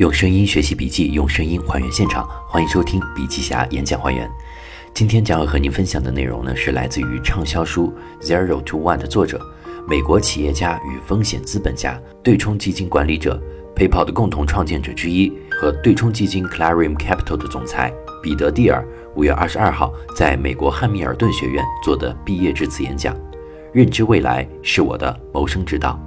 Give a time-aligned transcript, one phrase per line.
[0.00, 2.26] 用声音学习笔记，用声音还原现场。
[2.48, 4.26] 欢迎收听笔记侠演讲还原。
[4.94, 7.92] 今天将要和您分享的内容呢，是来自于畅销书
[8.26, 9.38] 《Zero to One》的作者，
[9.86, 13.38] 美国企业家与风险资本家、对冲基金管理者
[13.76, 17.92] PayPal 的共同创建者之一和对冲基金 Clarium Capital 的总裁
[18.22, 18.82] 彼得蒂尔
[19.14, 23.14] 五月二十二号在美国汉密尔顿学院做的毕业致辞演讲。
[23.70, 26.00] 认知未来是我的谋生之道。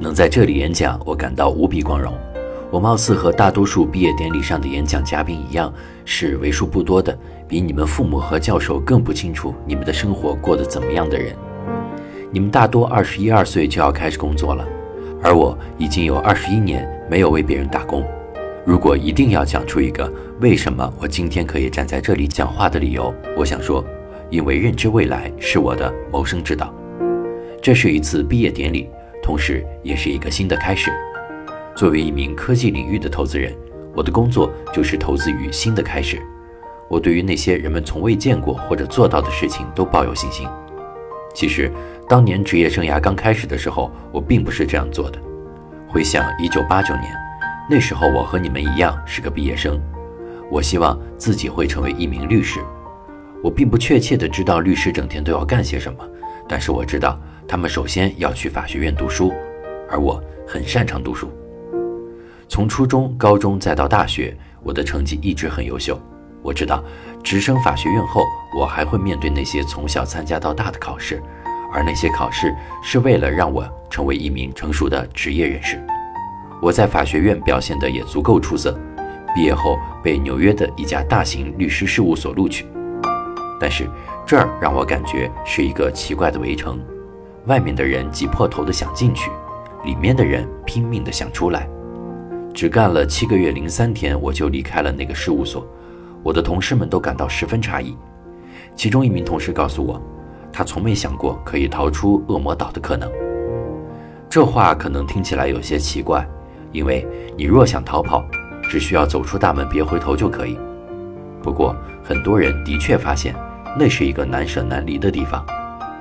[0.00, 2.14] 能在这里演讲，我感到无比光荣。
[2.70, 5.70] 我貌似和大多数毕业典礼上的演讲嘉宾一样，
[6.06, 11.36] 是为数不多的比你们父母和教授更不清楚你们的生活过得怎么样的人。
[12.30, 14.66] 你们大多二十一二岁就要开始工作了，
[15.22, 18.02] 而我已经有二十一年没有为别人打工。
[18.64, 23.84] 如果一定要讲出一个为什么我今天可以站在这里讲话的理由，我想说，
[24.30, 26.72] 因为认知未来是我的谋生之道。
[27.60, 28.88] 这是一次毕业典礼。
[29.30, 30.90] 同时，也是一个新的开始。
[31.76, 33.56] 作为一名科技领域的投资人，
[33.94, 36.20] 我的工作就是投资于新的开始。
[36.88, 40.48] 我对于那些人们从未见过或者做到的事情都抱有信心。
[41.32, 41.70] 其实，
[42.08, 45.18] 当年职业生涯刚开始的时候，我并不是这样做的。
[45.86, 47.14] 回想1989年，
[47.70, 49.80] 那时候我和你们一样是个毕业生。
[50.50, 52.58] 我希望自己会成为一名律师。
[53.44, 56.04] 我并不确切地知道律师整天都要干些什么，
[56.48, 57.16] 但是我知道。
[57.50, 59.32] 他们首先要去法学院读书，
[59.90, 61.28] 而我很擅长读书。
[62.46, 66.00] 从初中、高中再到大学，我的成绩一直很优秀。
[66.42, 66.80] 我知道，
[67.24, 68.22] 直升法学院后，
[68.56, 71.20] 我还会面对那些从小参加到大的考试，
[71.72, 75.84] 而那些考试是为了让我成为一名成熟的职业人士。
[76.62, 78.78] 我在法学院表现得也足够出色，
[79.34, 82.64] 毕业后被纽约的一家大型律师事务所录取。
[83.58, 83.90] 但是
[84.24, 86.78] 这儿让我感觉是一个奇怪的围城。
[87.46, 89.30] 外面的人挤破头的想进去，
[89.84, 91.68] 里面的人拼命的想出来。
[92.52, 95.66] 只干了七个月零三天，我就离开了那个事务所。
[96.22, 97.96] 我的同事们都感到十分诧异。
[98.76, 100.00] 其中一名同事告诉我，
[100.52, 103.10] 他从没想过可以逃出恶魔岛的可能。
[104.28, 106.26] 这话可能听起来有些奇怪，
[106.72, 107.06] 因为
[107.36, 108.22] 你若想逃跑，
[108.68, 110.58] 只需要走出大门，别回头就可以。
[111.42, 111.74] 不过，
[112.04, 113.34] 很多人的确发现，
[113.78, 115.42] 那是一个难舍难离的地方，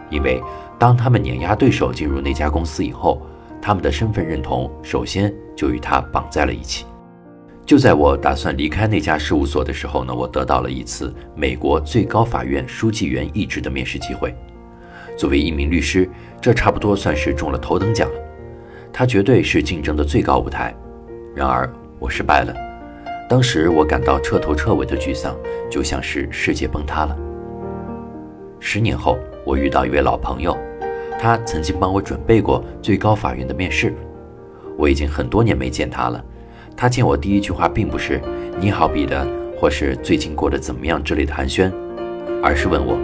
[0.10, 0.42] 因为。
[0.80, 3.22] 当他们碾压对手进入那家公司以后，
[3.62, 6.86] 他们的身份认同首先就与他绑在了一起。
[7.66, 14.34] 就在我打算离开那家事务所的时候呢，我得到了一次美国最高法院书记员一职的面试机会。
[15.18, 16.10] 作为一名律师，
[16.40, 18.16] 这差不多算是中了头等奖了。
[18.92, 20.74] 它绝对是竞争的最高舞台。
[21.36, 21.70] 然而
[22.00, 22.56] 我失败了。
[23.30, 25.36] 当时我感到彻头彻尾的沮丧，
[25.70, 27.16] 就像是世界崩塌了。
[28.62, 30.58] 十年后，我遇到一位老朋友。
[31.22, 33.94] 他曾经帮我准备过最高法院的面试，
[34.78, 36.24] 我已经很多年没见他了。
[36.78, 38.22] 他见我第一句话并不是
[38.57, 39.28] “你好，彼得”
[39.59, 41.69] 或是“最近过得怎么样”之类的寒暄，
[42.41, 42.97] 而是问我：“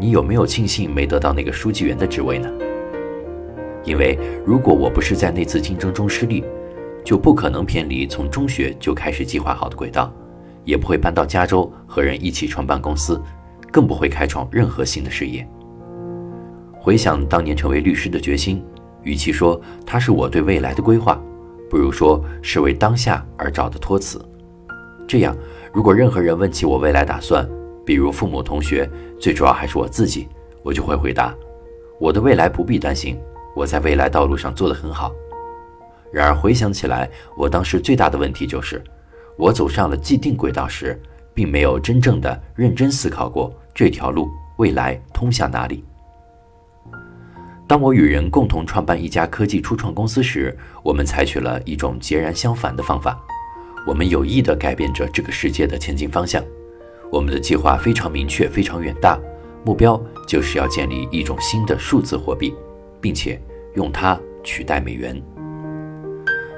[0.00, 2.50] 你有没有庆幸没得到那个书记员的职位呢？”
[3.86, 6.44] 因为如果我不是在那次竞争中失利，
[7.04, 10.12] 就不可能偏离从中学就开始计划好的轨道，
[10.64, 13.22] 也不会搬到加州和人一起创办公司，
[13.70, 15.48] 更不会开创任何新的事业。
[16.88, 18.64] 回想当年成为律师的决心，
[19.02, 21.20] 与其说它是我对未来的规划，
[21.68, 24.18] 不如说是为当下而找的托词。
[25.06, 25.36] 这样，
[25.70, 27.46] 如果任何人问起我未来打算，
[27.84, 28.90] 比如父母、同学，
[29.20, 30.28] 最主要还是我自己，
[30.62, 31.34] 我就会回答：
[32.00, 33.20] 我的未来不必担心，
[33.54, 35.12] 我在未来道路上做得很好。
[36.10, 37.06] 然而回想起来，
[37.36, 38.82] 我当时最大的问题就是，
[39.36, 40.98] 我走上了既定轨道时，
[41.34, 45.84] 并没有真正的认真思考过这条路未来通向哪里。
[47.68, 53.22] 当我与人共同创办一家科技初创公司时，我们采取了一种截然相反的方法。
[53.86, 56.42] 我们有意地改变着这个世界的前进方向。
[57.12, 59.20] 我们的计划非常明确，非常远大，
[59.66, 62.54] 目标就是要建立一种新的数字货币，
[63.02, 63.38] 并且
[63.74, 65.22] 用它取代美元。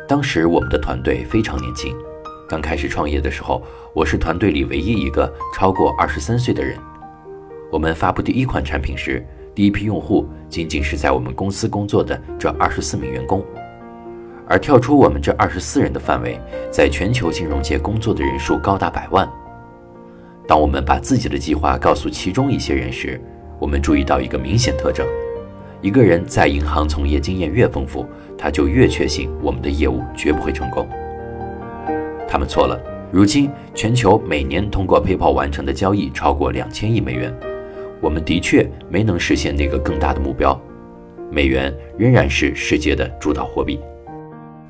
[0.06, 1.92] 当时我们的团队非常年轻，
[2.48, 3.60] 刚开始创业的时候，
[3.92, 6.78] 我是团队里唯一一个超过二十三岁的人。
[7.72, 9.26] 我们发布第一款产品时。
[9.54, 13.44] 第一批用户仅仅是在我们公司工作的这二十四名员工，
[14.46, 19.28] 而跳出我们这二十四人的范围，在全球金融界工作的人数高达百万。
[20.46, 23.20] 当我们把自己的计划告诉其中一些人时，
[23.58, 25.06] 我们注意到一个明显特征：
[25.80, 28.06] 一个人在银行从业经验越丰富，
[28.38, 30.88] 他就越确信我们的业务绝不会成功。
[32.28, 32.80] 他们错了。
[33.12, 37.34] 如今，全球每年通过 PayPal 完成的交易超过两千亿美元。
[38.00, 40.58] 我们的确没能实现那个更大的目标，
[41.30, 43.78] 美元仍然是世界的主导货币。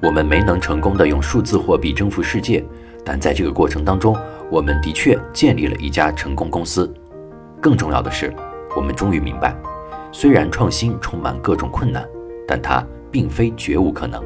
[0.03, 2.65] 我们没能成功的用数字货币征服世界，
[3.05, 4.17] 但在这个过程当中，
[4.51, 6.93] 我们的确建立了一家成功公司。
[7.61, 8.35] 更重要的是，
[8.75, 9.55] 我们终于明白，
[10.11, 12.05] 虽然创新充满各种困难，
[12.49, 14.23] 但它并非绝无可能。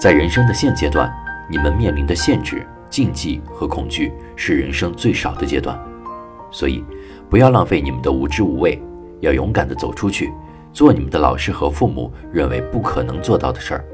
[0.00, 1.12] 在人生的现阶段，
[1.50, 5.76] 你们面临的限制、禁忌和恐惧是人生最少的阶段，
[6.52, 6.84] 所以
[7.28, 8.80] 不要浪费你们的无知无畏，
[9.20, 10.32] 要勇敢地走出去，
[10.72, 13.84] 做你们的老师和父母认为不可能做到的事儿，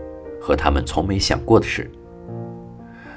[0.40, 1.90] 和他们从没想过的事。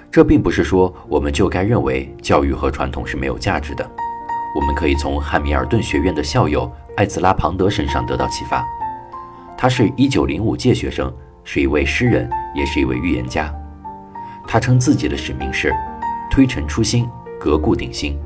[0.09, 3.85] 这并不是说我们就该认为教育和传统是没有价值的。
[4.55, 8.65] 我们可以从汉密尔顿学院的校友艾兹拉·庞德身上得到启发。
[9.57, 11.13] 他是一九零五届学生，
[11.43, 13.53] 是一位诗人，也是一位预言家。
[14.47, 15.73] 他称自己的使命是
[16.31, 17.05] 推陈出新，
[17.37, 18.17] 革故鼎新。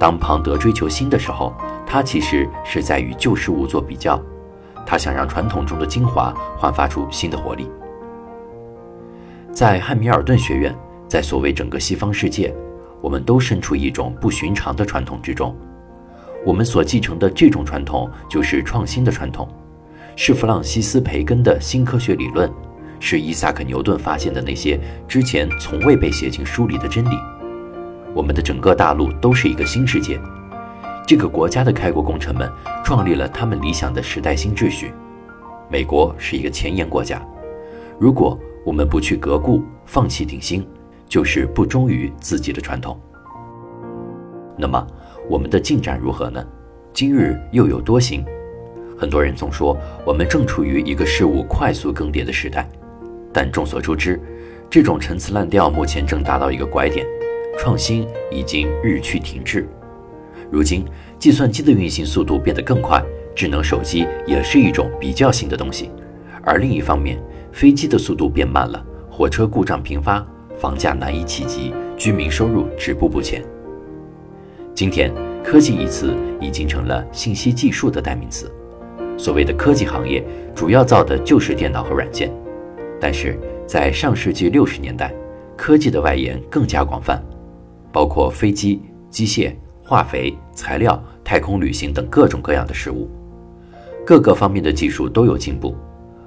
[0.00, 1.52] 当庞德追求新的时候，
[1.86, 4.18] 他其实是在与旧事物做比较。
[4.86, 7.70] 他想让传统中的精华焕发出新的活力。
[9.52, 10.74] 在汉密尔顿学院，
[11.06, 12.52] 在所谓整个西方世界。
[13.02, 15.56] 我们都身处一种不寻常的传统之中，
[16.44, 19.48] 我们所继承的这种传统就是创新的传统，
[20.16, 22.50] 是弗朗西斯·培根的新科学理论，
[23.00, 27.16] 是伊萨克·牛顿发现的那些之前从未被写进书里的真理。
[28.14, 30.20] 我们的整个大陆都是一个新世界，
[31.06, 32.50] 这个国家的开国功臣们
[32.84, 34.92] 创立了他们理想的时代新秩序。
[35.68, 37.20] 美国是一个前沿国家，
[37.98, 40.66] 如果我们不去革故，放弃鼎新。
[41.10, 42.96] 就是不忠于自己的传统。
[44.56, 44.86] 那么，
[45.28, 46.40] 我们的进展如何呢？
[46.92, 48.24] 今日又有多新？
[48.96, 52.68] 很多人总说我们正处于一个事物快速更迭的时代，
[53.32, 54.22] 但众所周知，
[54.70, 57.04] 这种陈词滥调目前正达到一个拐点，
[57.58, 59.66] 创新已经日趋停滞。
[60.50, 60.84] 如今，
[61.18, 63.02] 计算机的运行速度变得更快，
[63.34, 65.90] 智能手机也是一种比较新的东西，
[66.42, 67.20] 而另一方面，
[67.52, 70.26] 飞机的速度变慢了，火车故障频发。
[70.58, 73.42] 房价难以企及，居民收入止步不前。
[74.74, 75.10] 今天，
[75.42, 78.52] 科技一词已经成了信息技术的代名词。
[79.16, 80.22] 所谓的科技行业，
[80.54, 82.30] 主要造的就是电脑和软件。
[83.00, 85.14] 但是在上世纪六十年代，
[85.56, 87.22] 科技的外延更加广泛，
[87.92, 93.08] 包括飞机、机械、化肥、材料、太空旅行等各种各样的事物。
[94.06, 95.76] 各个方面的技术都有进步，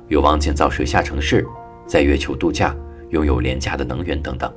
[0.08, 1.46] 有望建造水下城市，
[1.88, 2.76] 在月球度假。
[3.10, 4.52] 拥有廉价的能源等等，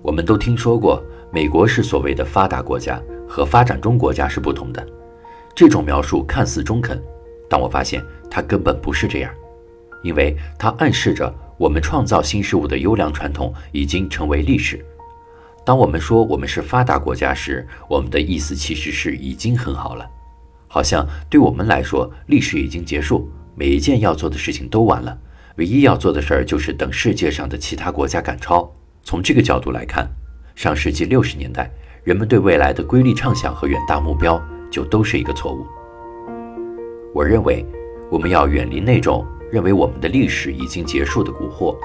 [0.00, 2.98] 我们都听说过，美国是所谓的发达国家，
[3.28, 4.82] 和发展中国家是不同的。
[5.54, 6.98] 这种描述看似中肯，
[7.46, 9.30] 但我发现它根本不是这样，
[10.02, 14.82] 因为它暗示着我们创造新事物的优良传统已经成为历史。
[15.70, 20.04] 当我们说我们是发达国家时，我们的意思其实是已经很好了，
[20.66, 25.16] 好像对我们来说，历史已经结束，每一件要做的事情都完了。
[25.58, 28.68] 唯一要做的事儿就是等世界上的其他国家赶超。
[29.04, 30.10] 从这个角度来看，
[30.56, 31.70] 上世纪六十年代
[32.02, 35.64] 人们对未来的瑰丽畅想和远大目标就都是一个错误。
[37.14, 37.64] 我认为
[38.10, 41.76] 我们要远离那种认为我们的历史已经结束的蛊惑。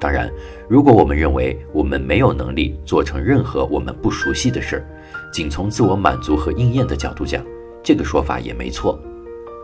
[0.00, 0.30] 当然，
[0.66, 4.86] 如果我们认为我们没有能力做成任何我们不熟悉的事儿，
[5.30, 7.44] 仅从自我满足和应验的角度讲，
[7.82, 8.98] 这个说法也没错。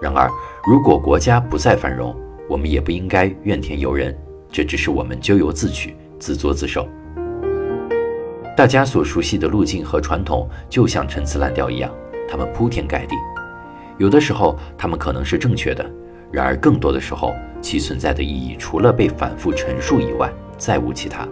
[0.03, 0.31] 然而，
[0.69, 2.15] 如果国家不再繁荣，
[2.51, 4.15] 我们也不应该怨天尤人，
[4.53, 6.87] 这只是我们咎由自取、自作自受。
[8.55, 11.91] 大家所熟悉的路径和传统，就像陈词滥调一样，
[12.29, 13.17] 它们铺天盖地。
[13.97, 15.83] 有的时候，它们可能是正确的；
[16.37, 21.27] 然而，更多的时候，其存在的意义除了被反复陈述以外，再无其他。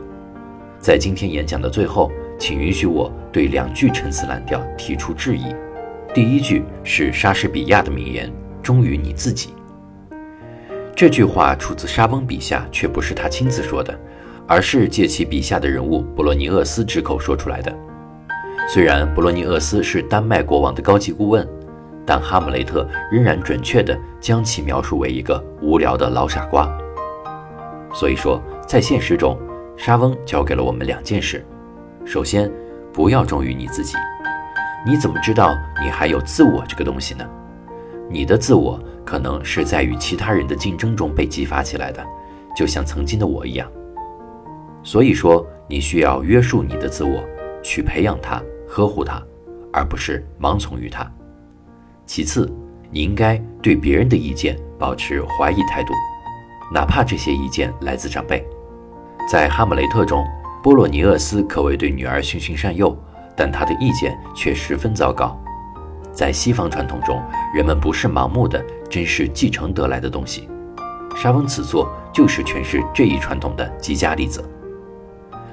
[0.79, 5.55] 在今天演讲的最后，请允许我对两句陈词滥调提出质疑。
[6.15, 8.33] 第一句是莎士比亚的名言
[8.65, 9.51] ：“忠于你自己。”
[10.97, 13.95] 这句话出自莎翁笔下，却不是他亲自说的，
[14.47, 17.71] 而是借其笔下的人物博洛尼厄斯之口说出来的。
[18.67, 21.47] 虽然博洛尼厄斯是丹麦国王的高级顾问，
[22.07, 26.69] 但哈姆雷特仍然准确地将其描述为一个无聊的老傻瓜。
[27.93, 29.39] 所以说，在现实中，
[29.77, 31.45] 莎翁教给了我们两件事：
[32.05, 32.51] 首先，
[32.93, 33.97] 不要忠于你自己。
[34.87, 37.25] 你怎么知道你还有自我这个东西呢？
[38.11, 38.81] 你的自我。
[39.07, 42.03] 可能是在与其他人的竞争中被激发起来的，
[42.57, 43.71] 就像曾经的我一样。
[44.83, 47.23] 所以说，你需要约束你的自我，
[47.63, 49.23] 去培养它、呵护它，
[49.71, 51.07] 而不是盲从于它。
[52.07, 52.51] 其次，
[52.91, 55.93] 你应该对别人的意见保持怀疑态度，
[56.73, 58.47] 哪怕这些意见来自长辈。
[59.29, 60.25] 在《哈姆雷特》中，
[60.63, 62.97] 波洛尼厄斯可谓对女儿循循善诱，
[63.35, 65.39] 但他的意见却十分糟糕。
[66.13, 67.21] 在西方传统中，
[67.55, 70.49] 人们不是盲目的，真是继承得来的东西。
[71.17, 74.45] 莎翁此作就是诠释这一传统的极佳例子。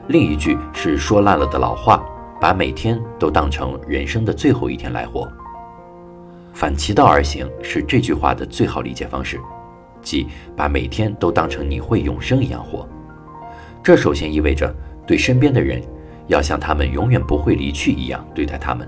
[0.07, 2.03] 另一句是说烂了的老话，
[2.39, 5.31] 把每天都当成人生的最后一天来活。
[6.53, 9.39] 反其道而行是这句话的最好理解方式，
[10.01, 12.87] 即把每天都当成你会永生一样活。
[13.83, 14.73] 这首先意味着
[15.07, 15.81] 对身边的人，
[16.27, 18.87] 要像他们永远不会离去一样对待他们。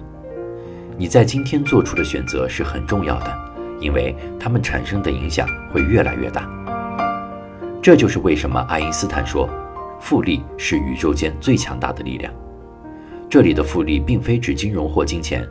[0.98, 3.40] 你在今天做出的选择是很重要的，
[3.80, 6.48] 因为他们产生的影响会越来越大。
[7.82, 9.50] 这就是为什么爱因斯坦说，
[10.00, 12.32] 复利是宇宙间最强大的力量。
[13.30, 15.48] 这里的复利并非指金融或金钱，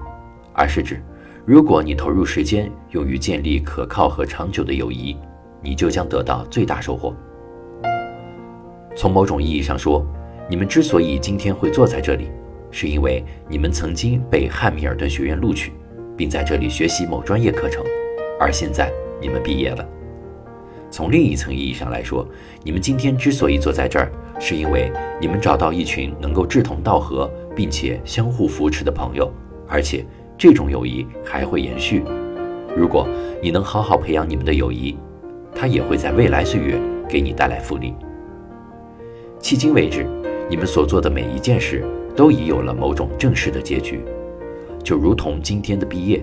[0.52, 1.02] 而是指。
[1.44, 5.16] 如果你投入时间用于建立可靠和长久的友谊，
[5.60, 7.12] 你就将得到最大收获。
[8.94, 10.06] 从某种意义上说，
[10.48, 12.30] 你们之所以今天会坐在这里，
[12.70, 15.72] 是因为你们曾经被汉密尔顿学院录取，
[16.16, 17.84] 并在这里学习某专业课程，
[18.38, 19.84] 而现在你们毕业了。
[20.92, 22.24] 从另一层意义上来说，
[22.62, 29.28] 你们今天之所以坐在这儿，是因为你们找到一群能够志同道合并且相互扶持的朋友，
[29.66, 30.06] 而且。
[30.42, 32.02] 这种友谊还会延续。
[32.76, 33.06] 如果
[33.40, 34.98] 你能好好培养你们的友谊，
[35.54, 36.76] 它也会在未来岁月
[37.08, 37.94] 给你带来福利。
[39.40, 40.04] 迄今为止，
[40.50, 41.84] 你们所做的每一件事
[42.16, 44.00] 都已有了某种正式的结局，
[44.82, 46.20] 就如同今天的毕业。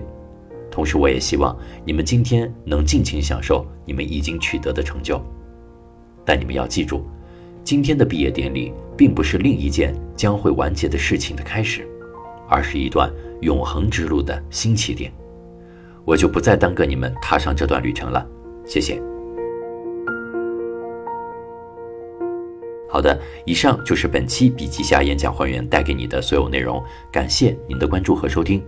[0.70, 5.18] 同时，我也希望你们今天能尽情享受你们已经取得的成就。
[6.26, 7.06] 但你们要记住，
[7.64, 11.88] 今天的毕业典礼并不是另一件将会完结的事情的开始，
[12.50, 13.10] 而是一段。
[13.40, 15.12] 永恒之路的新起点，
[16.04, 18.26] 我就不再耽搁你们踏上这段旅程了。
[18.64, 19.00] 谢谢。
[22.88, 23.16] 好的，
[23.46, 26.82] 以上就是本期笔记侠演讲还原带给你的所有内容，
[27.12, 28.62] 感谢您的关注和收听。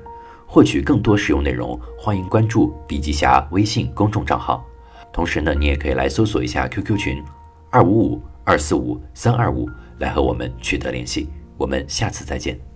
[0.47, 4.65] 获取更多实用内容，欢迎关注笔记侠微信公众账号。
[5.13, 7.23] 同时呢，你也可以来搜索一下 QQ 群
[7.71, 11.29] 二五五二四五三二五，来和我们取得联系。
[11.57, 12.72] 我们下次再见。